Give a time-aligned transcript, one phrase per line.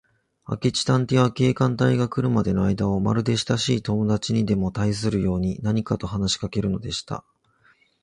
[0.47, 7.23] 明智探偵は、警官隊が来るまでのあいだを、まるでしたしい友だちにでもたいするように、何かと話しかけるのでした。